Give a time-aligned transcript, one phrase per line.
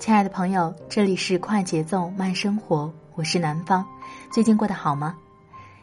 [0.00, 3.86] 亲爱的朋友，这里是快节奏慢生活，我是南方。
[4.32, 5.14] 最近过得好吗？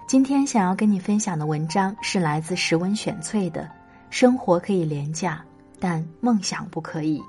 [0.07, 3.61] 今天想要跟你分享的文章是来自时文选粹的
[4.09, 5.45] 《生活可以廉价，
[5.79, 7.19] 但梦想不可以》。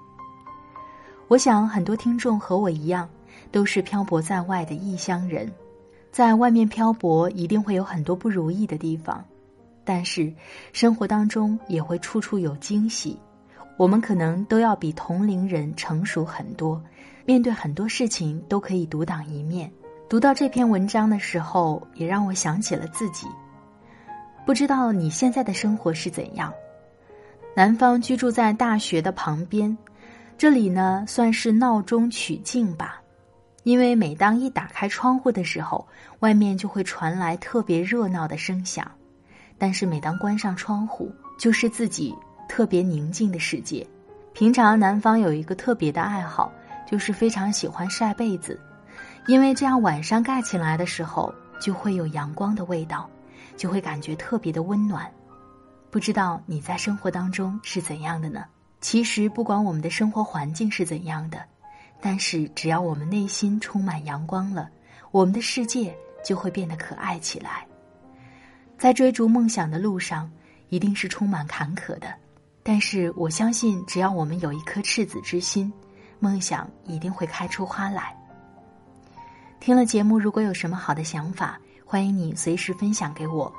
[1.29, 3.07] 我想很多听众和我一样，
[3.53, 5.53] 都是漂泊在外的异乡人，
[6.11, 9.23] 在外面漂泊一定会有很多不如意的地方，
[9.85, 10.33] 但是
[10.73, 13.19] 生活当中也会处处有惊喜。
[13.79, 16.83] 我们可能都要比同龄人成熟很多，
[17.25, 19.71] 面对很多事情都可以独当一面。
[20.09, 23.29] 读到这篇文章的时候，也让我想起了自己。
[24.45, 26.53] 不知道你现在的生活是怎样？
[27.55, 29.79] 南方居住在大学的旁边，
[30.37, 33.01] 这里呢算是闹中取静吧，
[33.63, 35.87] 因为每当一打开窗户的时候，
[36.19, 38.91] 外面就会传来特别热闹的声响，
[39.57, 42.13] 但是每当关上窗户，就是自己。
[42.49, 43.87] 特别宁静的世界。
[44.33, 46.53] 平常南方有一个特别的爱好，
[46.91, 48.59] 就是非常喜欢晒被子，
[49.27, 53.09] 因为这样晚上盖起来的时候就会有阳光的味道，
[53.57, 55.11] 就会感觉特别的温暖。
[55.91, 58.45] 不知道你在生活当中是怎样的呢？
[58.81, 61.41] 其实不管我们的生活环境是怎样的，
[62.01, 64.71] 但是只要我们内心充满阳光了，
[65.11, 65.93] 我们的世界
[66.25, 67.67] 就会变得可爱起来。
[68.79, 70.31] 在追逐梦想的路上，
[70.69, 72.15] 一定是充满坎坷的。
[72.71, 75.73] 但是我相信，只要我们有一颗赤子之心，
[76.19, 78.15] 梦想一定会开出花来。
[79.59, 83.51] 听了节目，如果有什么好的想法，欢迎你随时分享给我。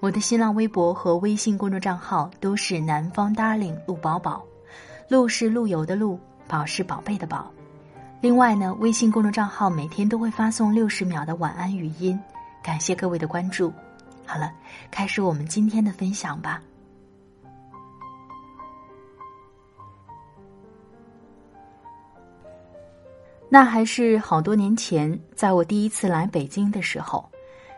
[0.00, 4.44] 我的新浪微博和微信公众账号都是南方 darling 陆宝宝，
[5.08, 6.18] 陆是陆游的陆，
[6.48, 7.48] 宝是宝贝的宝。
[8.20, 12.18] 另外呢，微信公众账号每天都会发送六十秒的晚安语音，
[12.64, 13.72] 感谢各位的关注。
[14.26, 14.52] 好了，
[14.90, 16.60] 开始我们今天的分享吧。
[23.48, 27.28] 那还是好多年前，在我第一次来北京的时候，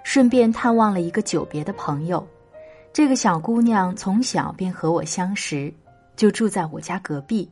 [0.03, 2.27] 顺便探望了一个久别的朋友。
[2.91, 5.73] 这个小姑娘从小便和我相识，
[6.17, 7.49] 就住在我家隔壁。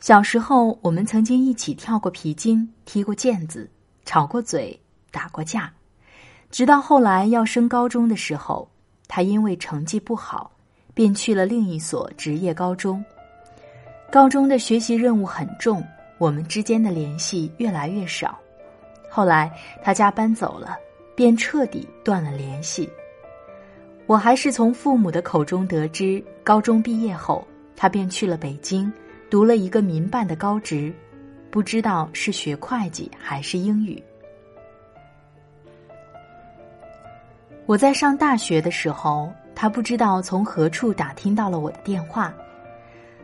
[0.00, 3.70] 小时候，我们曾经一起跳过皮筋、踢过毽子、
[4.04, 4.78] 吵过嘴、
[5.12, 5.72] 打过架。
[6.50, 8.68] 直到后来要升高中的时候，
[9.06, 10.50] 她因为成绩不好，
[10.94, 13.02] 便去了另一所职业高中。
[14.10, 15.80] 高中的学习任务很重。
[16.20, 18.38] 我们之间的联系越来越少，
[19.08, 19.50] 后来
[19.82, 20.76] 他家搬走了，
[21.16, 22.86] 便彻底断了联系。
[24.04, 27.42] 我还是从父母的口中得知，高中毕业后，
[27.74, 28.92] 他便去了北京，
[29.30, 30.92] 读了一个民办的高职，
[31.50, 34.02] 不知道是学会计还是英语。
[37.64, 42.34] 我在上大学的时候，他不知道从何处打听到了我的电话。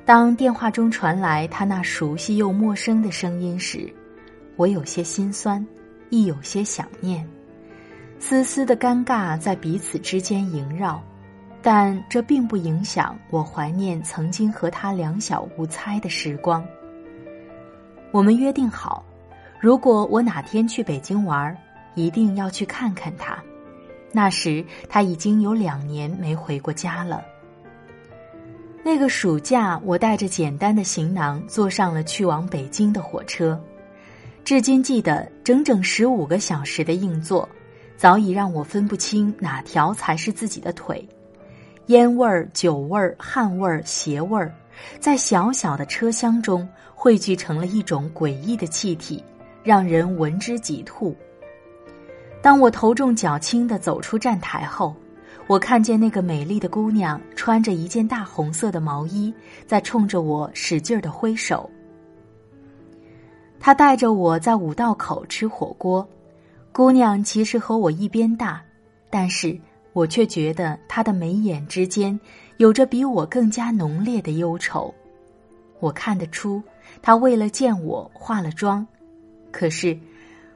[0.06, 3.92] 当电话中传来他那熟悉又陌生的声音时，
[4.54, 5.66] 我有些心酸，
[6.10, 7.28] 亦有些想念，
[8.20, 11.02] 丝丝的尴尬在彼此之间萦绕，
[11.60, 16.64] 但这并不影响我怀念曾经和他两小无猜的时光。
[18.12, 19.04] 我们约定好，
[19.58, 21.54] 如果我哪天去北京玩，
[21.96, 23.36] 一定要去看看他。
[24.12, 27.24] 那时他已经有两年没回过家了。
[28.86, 33.60] 那个暑假，我带着简单的行囊，坐上了去往北京的火车。
[34.44, 37.48] 至今记得整整十五个小时的硬座，
[37.96, 41.04] 早已让我分不清哪条才是自己的腿。
[41.86, 44.54] 烟味儿、酒味儿、汗味儿、鞋味儿，
[45.00, 49.20] 在小小的车厢中汇聚成了一种诡异的气体，
[49.64, 51.12] 让人闻之即吐。
[52.40, 54.94] 当我头重脚轻的走出站台后，
[55.48, 59.32] 我看见那个美丽的姑娘穿着一件大红色的毛衣，
[59.64, 61.70] 在冲着我使劲的挥手。
[63.60, 66.06] 她带着我在五道口吃火锅。
[66.72, 68.60] 姑娘其实和我一边大，
[69.08, 69.56] 但是
[69.92, 72.18] 我却觉得她的眉眼之间
[72.56, 74.92] 有着比我更加浓烈的忧愁。
[75.78, 76.60] 我看得出，
[77.00, 78.84] 她为了见我化了妆，
[79.52, 79.96] 可是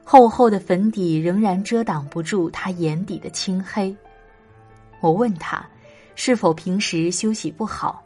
[0.03, 3.95] 厚厚的粉底仍然遮挡不住她眼底的青黑。
[5.01, 5.67] 我问他
[6.15, 8.01] 是否平时休息不好，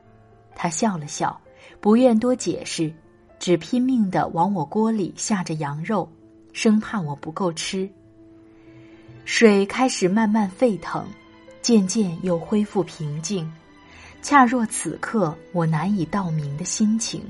[0.55, 1.39] 他笑了笑，
[1.79, 2.91] 不愿多解释，
[3.37, 6.09] 只拼命的往我锅里下着羊肉，
[6.53, 7.87] 生怕我不够吃。
[9.25, 11.05] 水开始慢慢沸腾，
[11.61, 13.51] 渐渐又恢复平静，
[14.21, 17.21] 恰若此刻我难以道明的心情。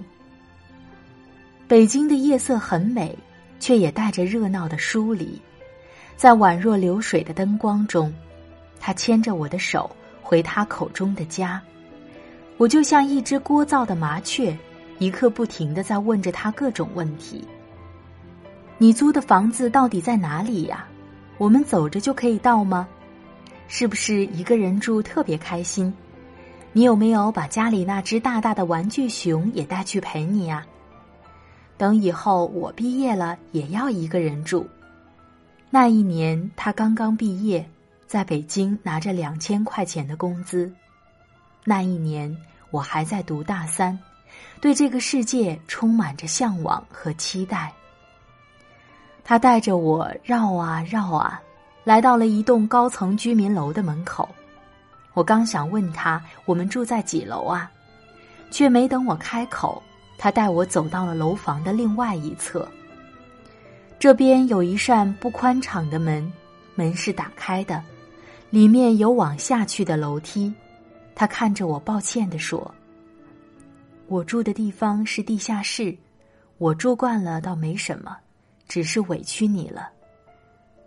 [1.67, 3.17] 北京的夜色很美，
[3.59, 5.41] 却也带着热闹的疏离。
[6.15, 8.13] 在宛若流水的灯光中，
[8.85, 9.89] 他牵着我的手
[10.21, 11.59] 回他口中的家，
[12.57, 14.55] 我就像一只聒噪的麻雀，
[14.99, 17.43] 一刻不停的在问着他各种问题
[18.77, 20.87] ：“你租的房子到底在哪里呀？”
[21.39, 22.87] 我们走着就可以到吗？
[23.67, 25.91] 是不是一个人住特别开心？
[26.71, 30.63] 你有没有把家里那只大大的玩具熊也带去陪你呀？
[31.75, 34.67] 等以后我毕业了，也要一个人住。
[35.71, 37.67] 那一年他刚刚毕业，
[38.07, 40.71] 在北京拿着两千块钱的工资。
[41.63, 42.35] 那一年
[42.69, 43.97] 我还在读大三，
[44.61, 47.73] 对这个世界充满着向往和期待。
[49.23, 51.41] 他带着我绕啊绕啊，
[51.83, 54.29] 来到了一栋高层居民楼的门口。
[55.13, 57.71] 我刚想问他我们住在几楼啊，
[58.51, 59.81] 却没等我开口，
[60.17, 62.67] 他带我走到了楼房的另外一侧。
[63.97, 66.31] 这边有一扇不宽敞的门，
[66.75, 67.81] 门是打开的，
[68.55, 70.53] 里面有往下去的楼梯。
[71.13, 72.73] 他看着我，抱歉地说
[74.07, 75.93] ：“我住的地方是地下室，
[76.57, 78.15] 我住惯了，倒没什么。”
[78.65, 79.89] 只是委屈你了。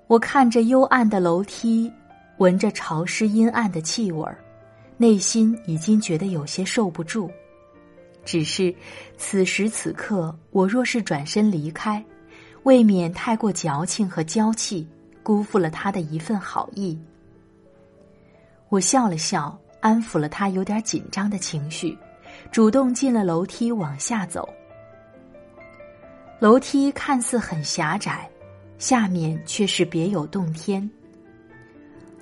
[0.07, 1.93] 我看着幽暗的楼梯，
[2.39, 4.43] 闻着潮湿阴暗的气味儿，
[4.97, 7.31] 内心已经觉得有些受不住。
[8.25, 8.75] 只是
[9.19, 12.03] 此时此刻，我若是转身离开，
[12.63, 14.89] 未免太过矫情和娇气，
[15.23, 16.99] 辜负了他的一份好意。
[18.69, 21.97] 我笑了笑，安抚了他有点紧张的情绪，
[22.51, 24.49] 主动进了楼梯，往下走。
[26.39, 28.29] 楼梯看似很狭窄，
[28.79, 30.89] 下面却是别有洞天。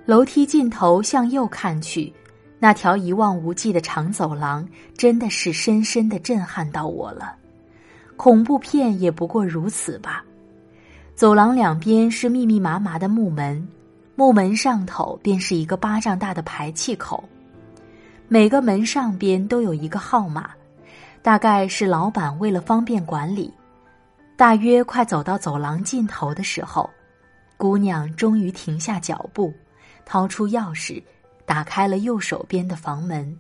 [0.05, 2.13] 楼梯尽头向右看去，
[2.61, 4.67] 那条一望无际的长走廊
[4.97, 7.35] 真的是深深的震撼到我了。
[8.17, 10.25] 恐怖片也不过如此吧。
[11.15, 13.67] 走廊两边是密密麻麻的木门，
[14.19, 17.23] 木门上头便是一个巴掌大的排气口，
[18.29, 20.53] 每个门上边都有一个号码，
[21.21, 23.53] 大概是老板为了方便管理。
[24.35, 26.89] 大约快走到走廊尽头的时候，
[27.59, 29.53] 姑娘终于停下脚步，
[30.07, 31.03] 掏出钥匙，
[31.45, 33.37] 打开了右手边的房门。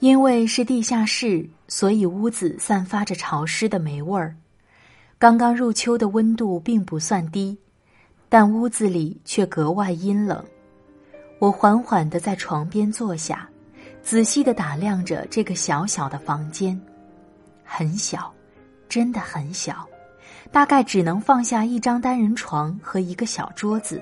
[0.00, 4.34] 因为是地下室，所以屋子散发着潮湿的霉味儿。
[5.16, 7.56] 刚刚入秋的温度并不算低，
[8.28, 10.44] 但屋子里却格外阴冷。
[11.38, 13.48] 我缓缓的在床边坐下，
[14.02, 16.80] 仔细的打量着这个小小的房间，
[17.64, 18.32] 很小。
[18.88, 19.84] 真的很小，
[20.52, 24.00] 大概只能放下一张单人床和一个小桌子。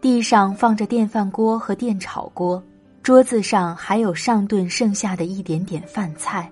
[0.00, 2.60] 地上放着电饭锅和电炒锅，
[3.00, 6.50] 桌子上还有上顿剩下的一点点饭菜。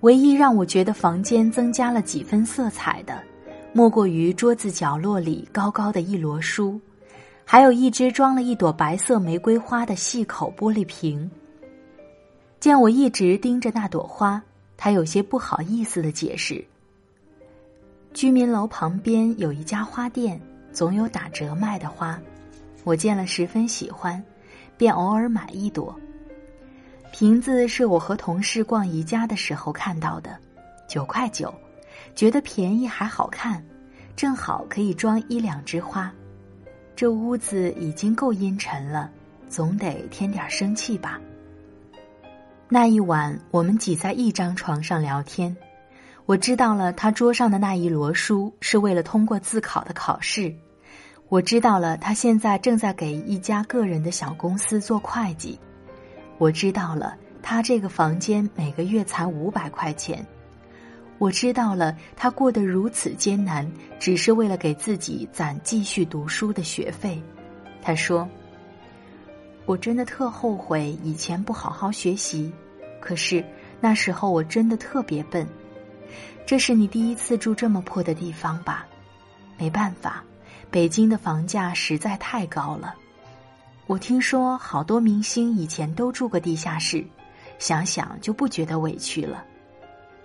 [0.00, 3.22] 唯一让我觉得房间增加了几分色彩的，
[3.76, 6.80] 莫过于桌子角落里高高的一摞书，
[7.44, 11.28] 还有一只装了一朵白色玫瑰花的细口玻璃瓶。
[12.60, 14.40] 见我一直盯着那朵花。
[14.76, 16.64] 他有些不好意思的解释
[18.14, 20.40] ：“居民楼旁边有一家花店，
[20.72, 22.20] 总有打折卖的花，
[22.84, 24.22] 我见了十分喜欢，
[24.76, 25.94] 便偶尔买一朵。
[27.12, 30.36] 瓶子是我和同事逛宜家的时候看到的，
[30.88, 31.52] 九块九，
[32.14, 33.64] 觉得便宜还好看，
[34.14, 36.12] 正好可以装一两枝花。
[36.96, 39.10] 这屋子已经够阴沉了，
[39.48, 41.20] 总得添点生气吧。”
[42.68, 45.56] 那一晚，我们挤在一张床上聊天。
[46.26, 50.54] 我知道了，他桌上的那一摞书是为了通过自考的考试。
[51.28, 55.58] 我知道了，他现在正在给一家个人的小公司做会计。
[56.38, 60.24] 我知道了，他这个房间每个月才五百块钱。
[61.18, 67.22] 我知道了，他过得如此艰难，只是为了给自己攒继续读书的学费。
[67.80, 68.28] 他说
[69.64, 72.52] ：“我真的特后悔以前不好好学习，
[73.00, 73.44] 可是
[73.80, 75.46] 那时候我真的特别笨。
[76.44, 78.84] 这是你第一次住这么破的地方吧？
[79.56, 80.22] 没办法，
[80.70, 82.94] 北京的房价实在太高了。
[83.86, 87.04] 我听说好多明星以前都住过地下室，
[87.58, 89.44] 想想就不觉得委屈了。”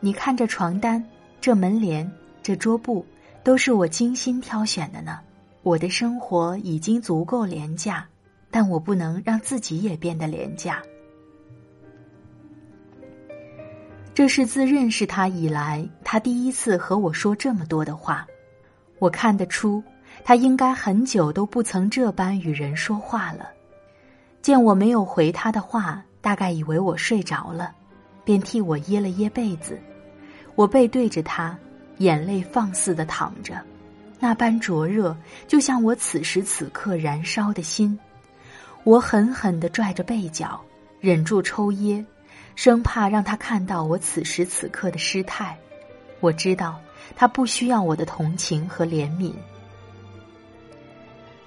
[0.01, 1.03] 你看这床单，
[1.41, 2.09] 这门帘，
[2.41, 3.05] 这桌布，
[3.43, 5.19] 都是我精心挑选的呢。
[5.61, 8.07] 我的生活已经足够廉价，
[8.49, 10.81] 但我不能让自己也变得廉价。
[14.13, 18.25] 这是自认识他以来，他第一次和我说这么多的话。
[18.99, 19.83] 我看得出，
[20.23, 23.49] 他应该很久都不曾这般与人说话了。
[24.41, 27.75] 见我没有回他的话，大概以为我睡着了，
[28.23, 29.79] 便替我掖了掖被子。
[30.59, 31.57] 我背对着他，
[31.99, 33.61] 眼泪放肆的淌着，
[34.19, 35.15] 那般灼热，
[35.47, 37.97] 就像我此时此刻燃烧的心。
[38.83, 40.59] 我狠狠的拽着被角，
[40.99, 42.05] 忍住抽噎，
[42.57, 45.57] 生怕让他看到我此时此刻的失态。
[46.19, 46.77] 我知道
[47.15, 49.31] 他不需要我的同情和怜悯。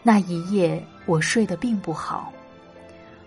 [0.03, 2.33] 那一夜我睡得并不好，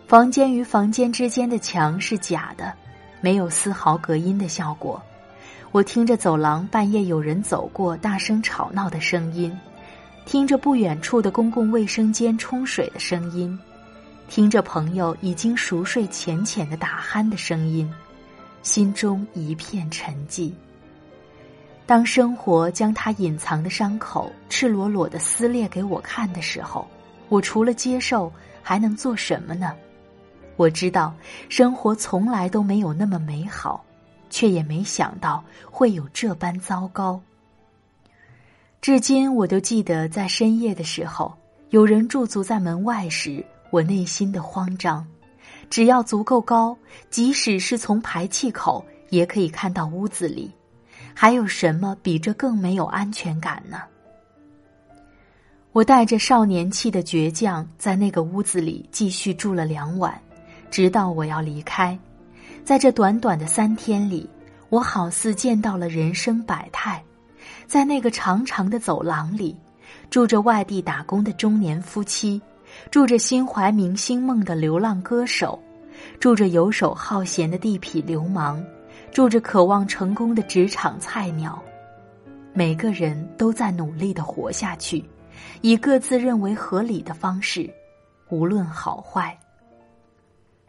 [0.07, 2.73] 房间与房间之间的墙是假的，
[3.21, 4.99] 没有丝毫隔音的效果。
[5.75, 9.51] 我听着走廊半夜有人走过，大声吵闹的声音；
[10.23, 13.59] 听着不远处的公共卫生间冲水的声音；
[14.29, 17.93] 听着朋友已经熟睡浅浅的打鼾的声音，
[18.63, 20.53] 心中一片沉寂。
[21.85, 26.87] 当生活将他隐藏的伤口赤裸裸的撕裂给我看的时候，
[27.27, 28.31] 我除了接受
[28.63, 29.73] 还能做什么呢？
[30.55, 31.13] 我知道，
[31.49, 33.83] 生活从来都没有那么美好。
[34.29, 37.19] 却也没想到会有这般糟糕。
[38.81, 41.33] 至今我都记得，在深夜的时候，
[41.71, 45.05] 有人驻足在门外时，我内心的慌张。
[45.69, 46.77] 只要足够高，
[47.09, 50.51] 即使是从排气口，也可以看到屋子里。
[51.15, 53.81] 还有什么比这更没有安全感呢？
[55.71, 60.21] 我带着少年气的倔强，在那个屋子里继续住了两晚，
[60.69, 61.97] 直到我要离开。
[62.65, 64.27] 在这短短的三天里，
[64.69, 67.01] 我好似见到了人生百态。
[67.67, 69.55] 在那个长长的走廊里，
[70.09, 72.41] 住着外地打工的中年夫妻，
[72.89, 75.61] 住着心怀明星梦的流浪歌手，
[76.19, 78.65] 住着游手好闲的地痞流氓，
[79.11, 81.61] 住着渴望成功的职场菜鸟。
[82.51, 85.05] 每个人都在努力的活下去，
[85.61, 87.71] 以各自认为合理的方式，
[88.29, 89.37] 无论好坏。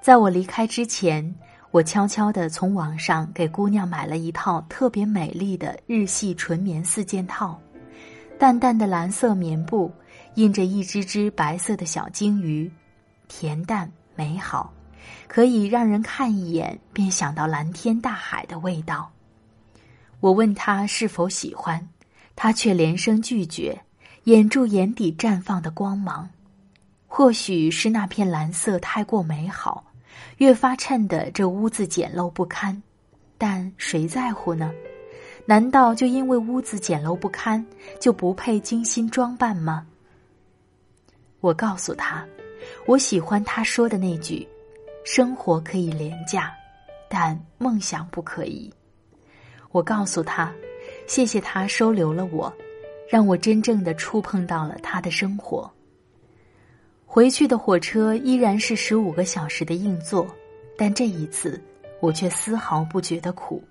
[0.02, 1.34] 在我离开之前。
[1.76, 7.60] 我悄悄地从网上给姑娘买了一套特别美丽的日系纯棉四件套，
[8.38, 9.92] 淡淡的蓝色棉布，
[10.36, 12.72] 印着一只只白色的小鲸鱼，
[13.28, 14.72] 恬淡美好，
[15.28, 19.12] 可以让人看一眼便想到蓝天大海的味道。
[20.20, 21.86] 我问他是否喜欢，
[22.34, 23.78] 他却连声拒绝，
[24.24, 26.26] 掩住眼底绽放的光芒。
[27.06, 29.84] 或许是那片蓝色太过美好。
[30.38, 32.82] 越发衬得这屋子简陋不堪，
[33.38, 34.72] 但谁在乎呢？
[35.44, 37.64] 难道就因为屋子简陋不堪
[38.00, 39.86] 就不配精心装扮吗？
[41.40, 42.26] 我告诉他，
[42.86, 44.46] 我喜欢他说的那句
[45.04, 46.52] ：“生活可以廉价，
[47.08, 48.72] 但梦想不可以。”
[49.70, 50.52] 我告诉他，
[51.06, 52.52] 谢谢他收留了我，
[53.08, 55.70] 让我真正的触碰到了他的生活。
[57.16, 60.26] 回去的火车依然是十五个小时的硬座，
[60.76, 61.58] 但这一次
[61.98, 63.64] 我却丝毫不觉得苦。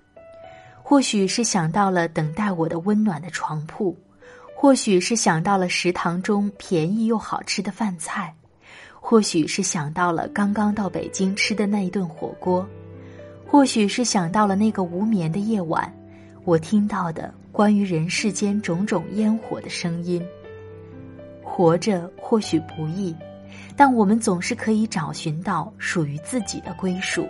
[0.82, 3.96] 或许是想到了等待我的温暖的床铺，
[4.52, 8.34] 或许是想到了食堂中便宜又好吃的饭菜，
[8.94, 12.68] 或许是想到了刚刚到北京吃的那一顿火锅，
[13.46, 15.88] 或许是想到了那个无眠的夜晚，
[16.42, 20.20] 我听到的关于人世间种种烟火的声音。
[21.44, 23.14] 活着或许不易。
[23.76, 27.28] 但我们总是可以找寻到属于自己的归属。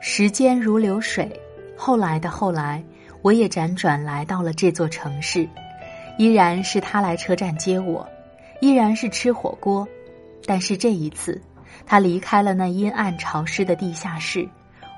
[0.00, 1.30] 时间如流水，
[1.76, 2.82] 后来的后来，
[3.20, 5.46] 我也辗转来到了这座城市，
[6.16, 8.08] 依然是他来车站接我，
[8.62, 9.86] 依然是吃火锅，
[10.46, 11.38] 但是这一次，
[11.84, 14.48] 他离开了那阴暗潮湿的地下室，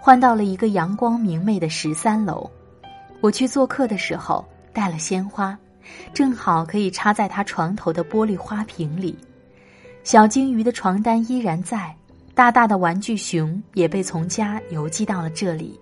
[0.01, 2.49] 换到了一个阳光明媚的十三楼。
[3.21, 5.59] 我去做客的时候带了鲜花，
[6.15, 9.19] 正好可以插在他床头的玻璃花瓶里。
[10.05, 11.95] 小金鱼的床单依然在，
[12.35, 15.79] 大大的玩具熊也被从家邮寄到了这里。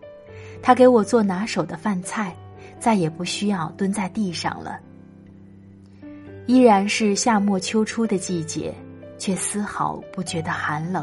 [0.62, 2.36] 他给我做拿手的饭菜，
[2.78, 4.78] 再也不需要蹲在地上了。
[6.46, 8.74] 依然是夏末秋初的季节，
[9.16, 11.02] 却丝毫不觉得寒冷。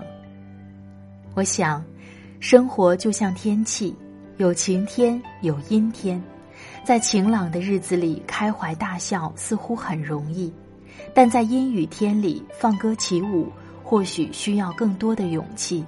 [1.33, 1.83] 我想，
[2.39, 3.95] 生活就像天气，
[4.38, 6.21] 有晴天，有阴天。
[6.83, 10.53] 在晴朗的日子里开怀大笑似乎很容易，
[11.13, 13.51] 但在阴雨天里放歌起舞，
[13.83, 15.83] 或许需要更多的勇气。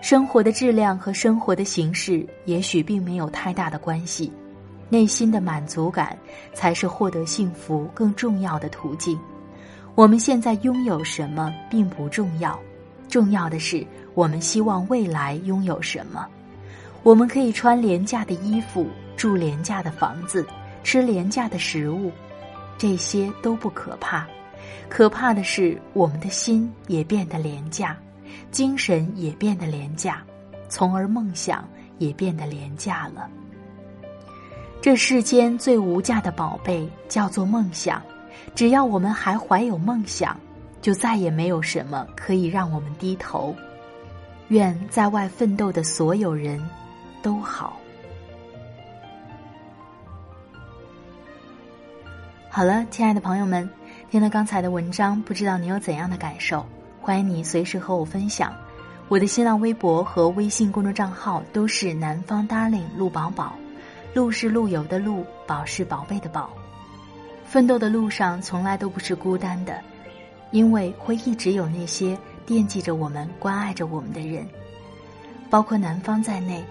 [0.00, 4.32] 生活的质量和生活的形式也许并没有太大的关系，
[4.88, 6.16] 内心的满足感
[6.54, 9.18] 才是获得幸福更重要的途径。
[9.94, 12.58] 我们现在拥有什么并不重要，
[13.08, 16.26] 重要的是我们希望未来拥有什么。
[17.02, 18.86] 我们可以穿廉价的衣服。
[19.16, 20.46] 住廉价的房子，
[20.84, 22.12] 吃廉价的食物，
[22.78, 24.26] 这些都不可怕，
[24.88, 27.96] 可怕的是我们的心也变得廉价，
[28.50, 30.22] 精神也变得廉价，
[30.68, 31.66] 从而梦想
[31.98, 33.28] 也变得廉价了。
[34.80, 38.00] 这世间最无价的宝贝叫做梦想，
[38.54, 40.38] 只要我们还怀有梦想，
[40.80, 43.54] 就再也没有什么可以让我们低头。
[44.48, 46.62] 愿在外奋斗的所有人
[47.20, 47.80] 都好。
[52.56, 53.68] 好了，亲爱的朋友们，
[54.10, 56.64] 听了刚才的文章，不知道你有怎样的感受？
[57.02, 58.50] 欢迎你随时和我分享。
[59.08, 63.54] 我的新浪微博和微信公众账号都是南方 darling 陆宝宝，
[64.14, 66.48] 陆是陆游的陆，宝是宝贝的宝。
[67.44, 69.78] 奋斗的路上从来都不是孤单的，
[70.50, 74.48] 因为会一直有那些惦记着我们、关爱着我们的人，
[75.50, 76.64] 包括南方在内。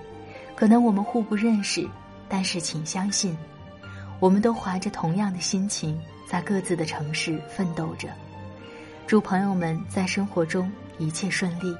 [0.55, 1.87] 可能我们互不认识，
[2.27, 3.37] 但是请相信。
[4.19, 8.09] 我们都怀着同样的心情，在各自的城市奋斗着。
[9.05, 11.75] 祝朋友们在生活中一切顺利。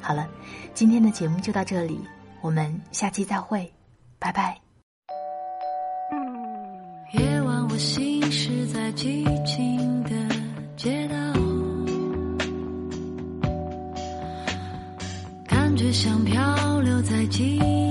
[0.00, 0.28] 好了，
[0.74, 2.00] 今天的节目就到这里，
[2.40, 3.72] 我们下期再会，
[4.18, 4.58] 拜拜。
[7.12, 10.10] 夜晚，我行驶在寂静的
[10.76, 11.16] 街道，
[15.46, 17.81] 感觉像漂流在记忆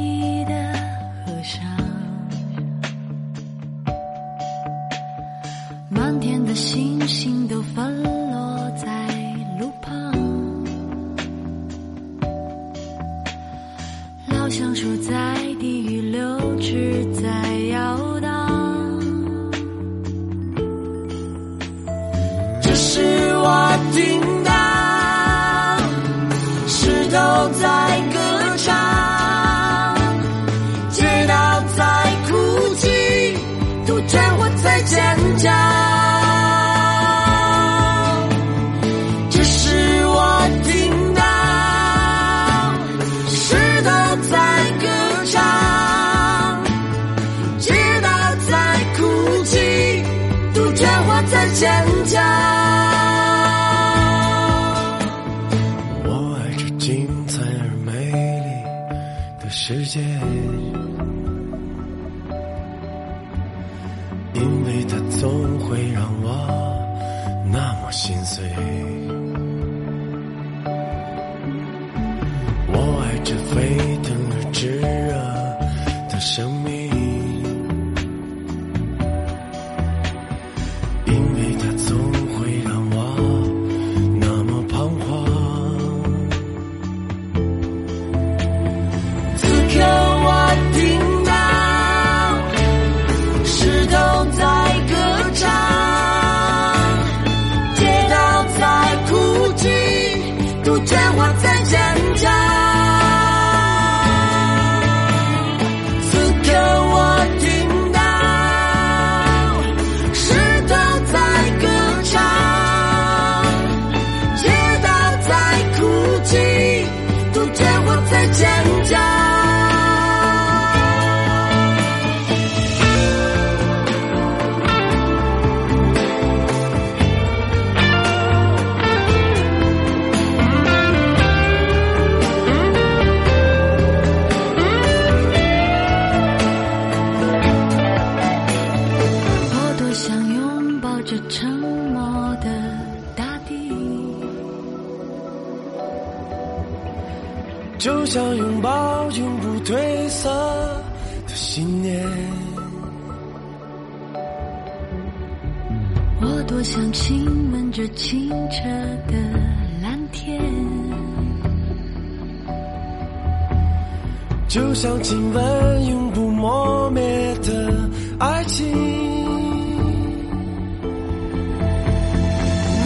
[164.82, 167.04] 想亲吻永不磨灭
[167.44, 168.66] 的爱情。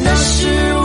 [0.03, 0.84] 那是我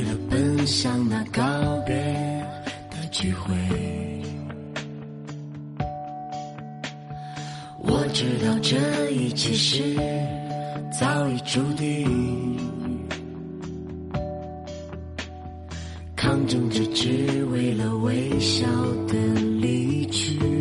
[0.00, 1.42] 为了奔向那告
[1.84, 1.94] 别
[2.90, 3.54] 的聚会。
[7.80, 9.98] 我知道这一切是
[10.98, 12.56] 早已注定。
[16.16, 18.66] 抗争着只为了微笑
[19.06, 19.14] 的
[19.60, 20.59] 离去。